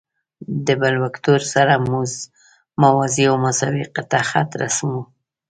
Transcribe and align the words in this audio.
د 0.65 0.67
بل 0.81 0.93
وکتور 1.05 1.39
سره 1.53 1.81
موازي 2.81 3.25
او 3.31 3.35
مساوي 3.45 3.83
قطعه 3.95 4.23
خط 4.29 4.49
رسموو. 4.61 5.03